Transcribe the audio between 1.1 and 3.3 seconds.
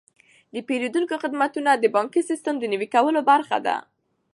خدمتونه د بانکي سیستم د نوي کولو